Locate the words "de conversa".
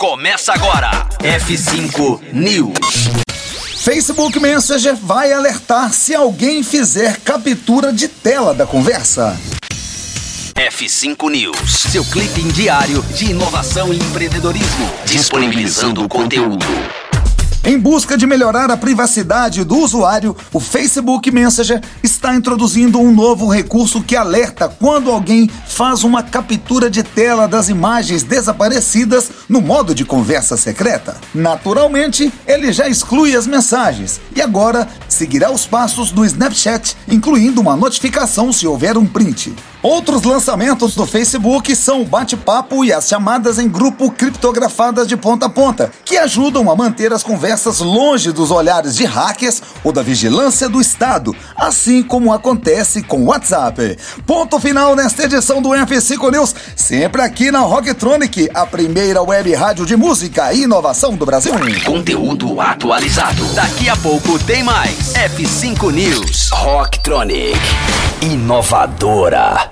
29.94-30.56